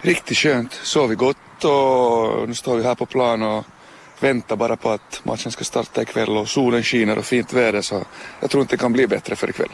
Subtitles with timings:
[0.00, 0.72] Riktigt skönt.
[0.82, 3.64] Sov vi gott och nu står vi här på plan och
[4.20, 8.04] väntar bara på att matchen ska starta ikväll och solen skiner och fint väder så
[8.40, 9.68] jag tror inte det kan bli bättre för ikväll.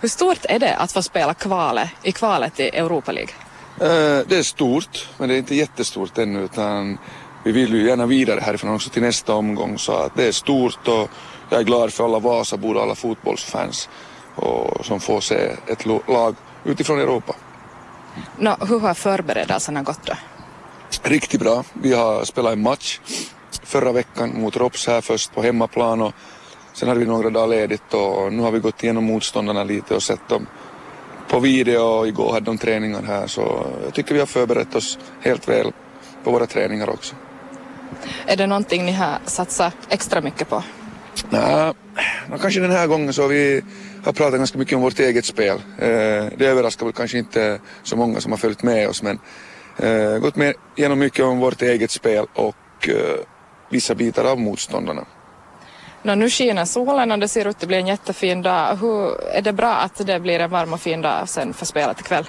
[0.00, 3.32] Hur stort är det att få spela kvalet, i kvalet i Europa League?
[3.80, 6.98] Eh, Det är stort, men det är inte jättestort ännu utan
[7.44, 10.88] vi vill ju gärna vidare härifrån också till nästa omgång så att det är stort
[10.88, 11.10] och
[11.50, 13.88] jag är glad för alla Vasabor och alla fotbollsfans
[14.34, 17.34] och som får se ett lag utifrån Europa.
[18.38, 20.12] Nå, hur har förberedelserna gått då?
[21.02, 21.64] Riktigt bra.
[21.72, 23.00] Vi har spelat en match
[23.62, 26.12] förra veckan mot Rops här först på hemmaplan och
[26.72, 30.02] sen hade vi några dagar ledigt och nu har vi gått igenom motståndarna lite och
[30.02, 30.46] sett dem
[31.28, 34.98] på video och igår hade de träningar här så jag tycker vi har förberett oss
[35.20, 35.72] helt väl
[36.24, 37.14] på våra träningar också.
[38.26, 40.62] Är det någonting ni har satsat extra mycket på?
[41.30, 41.72] Nej,
[42.30, 43.62] nå, kanske den här gången så vi
[44.04, 45.56] har pratat ganska mycket om vårt eget spel.
[45.78, 49.18] Eh, det överraskar väl kanske inte så många som har följt med oss men
[49.78, 52.94] eh, gått med igenom mycket om vårt eget spel och eh,
[53.70, 55.04] vissa bitar av motståndarna.
[56.02, 58.76] Nå, nu skiner solen och det ser ut att bli en jättefin dag.
[58.76, 62.00] Hur, är det bra att det blir en varm och fin dag sen för spelet
[62.00, 62.24] ikväll?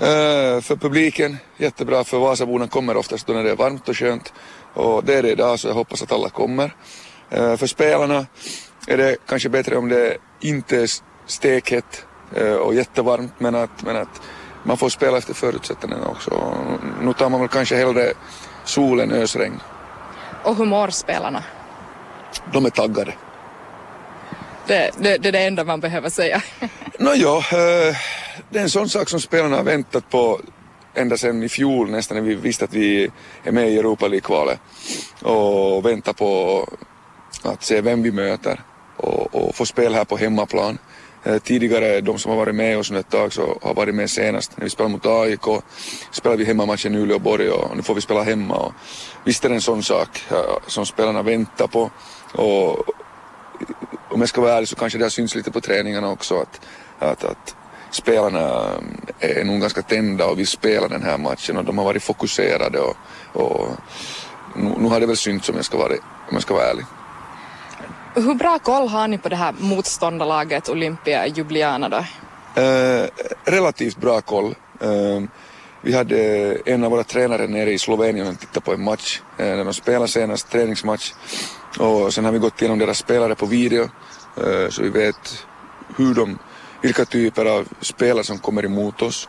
[0.00, 2.04] Eh, för publiken, jättebra.
[2.04, 4.32] För Vasaborna kommer oftast då när det är varmt och skönt.
[4.74, 6.74] Och det är det idag så jag hoppas att alla kommer.
[7.30, 8.26] Eh, för spelarna
[8.86, 10.90] är det kanske bättre om det inte är
[11.26, 14.22] stekhett eh, och jättevarmt men att, men att
[14.62, 16.54] man får spela efter förutsättningarna också.
[17.02, 18.12] Nu tar man väl kanske hellre
[18.64, 19.60] sol än ösregn.
[20.42, 21.44] Och hur mår spelarna?
[22.52, 23.14] De är taggade.
[24.66, 26.42] Det, det, det är det enda man behöver säga.
[26.98, 27.96] Nåja, eh,
[28.50, 30.40] det är en sån sak som spelarna har väntat på
[30.94, 33.10] ända sedan i fjol nästan när vi visste att vi
[33.44, 34.60] är med i Europa League-kvalet
[35.22, 36.68] och väntar på
[37.42, 38.60] att se vem vi möter
[38.96, 40.78] och, och få spel här på hemmaplan.
[41.24, 44.10] Eh, tidigare, de som har varit med oss nu ett tag så har varit med
[44.10, 45.62] senast när vi spelade mot AIK
[46.10, 48.72] spelade vi hemmamatchen i Uleåborg och nu får vi spela hemma och
[49.24, 50.22] visst är det en sån sak
[50.66, 51.90] som spelarna väntar på
[52.32, 52.84] och
[54.10, 56.60] om jag ska vara ärlig så kanske det har synts lite på träningarna också att,
[56.98, 57.56] att, att
[57.90, 58.64] spelarna
[59.18, 62.02] eh, är nog ganska tända och vill spela den här matchen och de har varit
[62.02, 62.96] fokuserade och,
[63.32, 63.68] och
[64.56, 66.84] nu, nu har det väl synts om jag ska vara, om jag ska vara ärlig.
[68.18, 72.04] Hur bra koll har ni på det här motståndarlaget Olympia Ljubljana då?
[72.62, 73.08] Eh,
[73.44, 74.54] relativt bra koll.
[74.80, 75.22] Eh,
[75.82, 79.20] vi hade eh, en av våra tränare nere i Slovenien och tittade på en match
[79.38, 81.12] eh, när de spelade senast, träningsmatch.
[81.78, 83.82] Och sen har vi gått igenom deras spelare på video
[84.36, 85.44] eh, så vi vet
[85.96, 86.38] hur de,
[86.82, 89.28] vilka typer av spelare som kommer emot oss.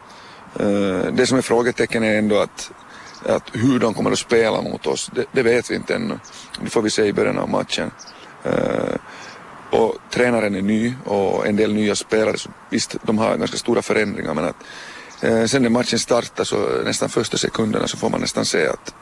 [0.59, 2.71] Eh, det som är frågetecken är ändå att,
[3.25, 6.19] att hur de kommer att spela mot oss, det, det vet vi inte ännu.
[6.61, 7.91] Det får vi se i början av matchen.
[8.43, 8.95] Eh,
[9.71, 12.37] och tränaren är ny och en del nya spelare.
[12.37, 14.63] Så visst, de har ganska stora förändringar men att
[15.21, 18.93] eh, sen när matchen startar så nästan första sekunderna så får man nästan se att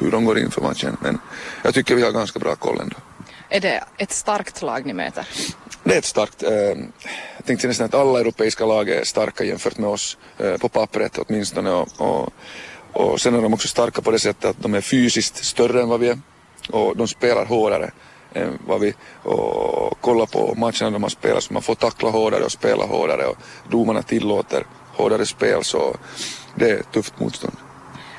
[0.00, 0.96] hur de går in för matchen.
[1.00, 1.18] Men
[1.62, 2.96] jag tycker vi har ganska bra koll ändå.
[3.48, 5.26] Är det ett starkt lag ni möter?
[5.84, 6.50] Det är ett starkt, eh,
[7.36, 11.18] jag tänkte nästan att alla europeiska lag är starka jämfört med oss eh, på pappret
[11.18, 12.32] åtminstone och, och,
[12.92, 15.88] och sen är de också starka på det sättet att de är fysiskt större än
[15.88, 16.18] vad vi är
[16.70, 17.90] och de spelar hårdare
[18.34, 22.44] Eh, vad vi och kolla på matcherna de har spelat så man får tackla hårdare
[22.44, 23.36] och spela hårdare och
[23.70, 24.66] domarna tillåter
[24.96, 25.96] hårdare spel så
[26.54, 27.56] det är ett tufft motstånd.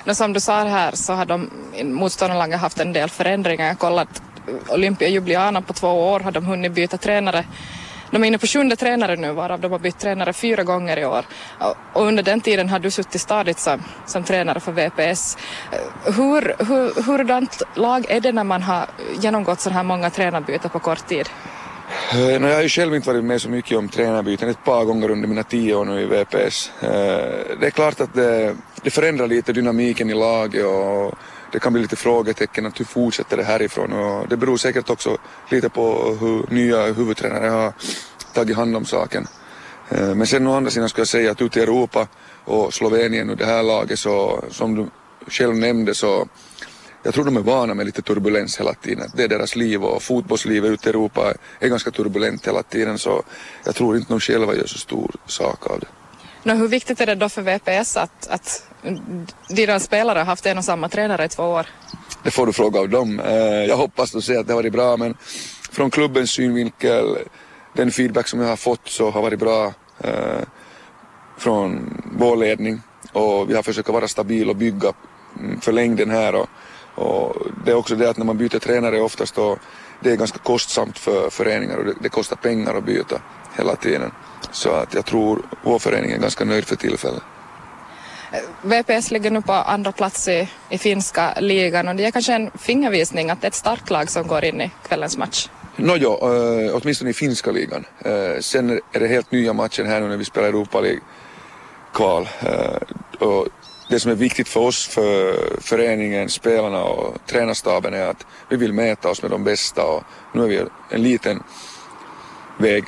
[0.06, 1.50] Men som du sa här så har de
[1.84, 3.68] motståndarlaget haft en del förändringar.
[3.68, 7.46] Jag kollat eh, Olympia Ljubljana på två år har de hunnit byta tränare.
[8.14, 11.06] De är inne på sjunde tränare nu varav de har bytt tränare fyra gånger i
[11.06, 11.26] år.
[11.94, 15.38] Och under den tiden har du suttit stadigt som, som tränare för VPS.
[16.06, 18.86] Hur, hur, hurdant lag är det när man har
[19.20, 21.30] genomgått så här många tränarbyten på kort tid?
[22.12, 24.86] Eh, no, jag har ju själv inte varit med så mycket om tränarbyten ett par
[24.86, 26.72] gånger under mina tio år nu i VPS.
[26.82, 26.90] Eh,
[27.60, 31.14] det är klart att det, det förändrar lite dynamiken i laget och
[31.52, 35.18] det kan bli lite frågetecken att hur fortsätter det härifrån och det beror säkert också
[35.50, 37.74] lite på hur nya huvudtränare har
[38.34, 39.28] tagit hand om saken.
[39.90, 42.08] Eh, men sen å andra sidan skulle jag säga att ute i Europa
[42.46, 44.88] och Slovenien och det här laget så som du
[45.28, 46.28] själv nämnde så
[47.04, 49.10] jag tror de är vana med lite turbulens hela tiden.
[49.16, 53.24] Det är deras liv och fotbollslivet ute i Europa är ganska turbulent hela tiden så
[53.66, 55.88] jag tror inte de själva gör så stor sak av det.
[56.44, 58.68] Nå, hur viktigt är det då för VPS att, att
[59.50, 61.66] dina spelare har haft en och samma tränare i två år?
[62.24, 63.20] Det får du fråga av dem.
[63.20, 65.18] Eh, Jag hoppas att säga att det har varit bra men
[65.72, 67.18] från klubbens synvinkel,
[67.74, 70.42] den feedback som jag har fått så har varit bra eh,
[71.38, 74.94] från vår ledning och vi har försökt vara stabil och bygga
[75.40, 76.50] mm, för längden här och,
[76.96, 77.36] och
[77.66, 79.58] det är också det att när man byter tränare oftast då
[80.00, 83.22] det är ganska kostsamt för föreningar och det, det kostar pengar att byta
[83.58, 84.12] hela tiden.
[84.52, 87.24] Så att jag tror vår förening är ganska nöjd för tillfället.
[88.62, 92.52] VPS ligger nu på andra plats i, i finska ligan och det är kanske en
[92.56, 95.50] fingervisning att det är ett starkt lag som går in i kvällens match.
[95.76, 97.86] Nåjo, äh, åtminstone i finska ligan.
[98.06, 102.28] Äh, sen är det helt nya matchen här nu när vi spelar Europa League-kval.
[103.20, 103.48] Och
[103.88, 108.74] det som är viktigt för oss, för föreningen, spelarna och tränarstaben är att vi vill
[108.74, 111.44] mäta oss med de bästa och nu är vi en liten
[112.58, 112.84] väg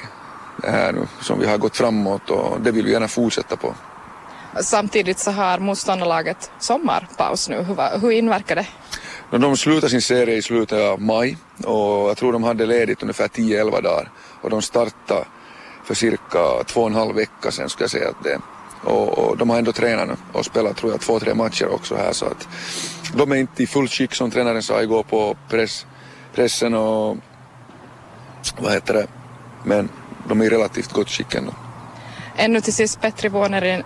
[0.64, 3.74] här nu som vi har gått framåt och det vill vi gärna fortsätta på.
[4.62, 7.64] Samtidigt så har motståndarlaget sommarpaus nu.
[7.64, 8.68] Hur, hur inverkar det?
[9.38, 13.28] De slutar sin serie i slutet av maj och jag tror de hade ledigt ungefär
[13.28, 15.26] 10-11 dagar och de startade
[15.84, 18.40] för cirka två och en halv vecka sedan skulle jag säga att det
[18.86, 22.14] och, och de har ändå tränat och spelat tror jag två, tre matcher också här
[22.14, 22.48] så att
[23.14, 25.86] de är inte i full skick som tränaren sa igår på press,
[26.34, 27.18] pressen och
[28.60, 29.08] vad heter det
[29.64, 29.90] men
[30.28, 31.54] de är i relativt gott skick ändå.
[32.38, 33.30] Ännu till sist Petri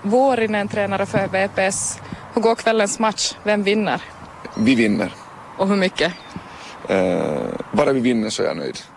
[0.04, 2.00] Vuorinen, tränare för VPS.
[2.34, 3.34] Hur går kvällens match?
[3.44, 4.02] Vem vinner?
[4.58, 5.14] Vi vinner.
[5.58, 6.14] Och hur mycket?
[6.90, 8.80] Uh, bara vi vinner så är jag nöjd.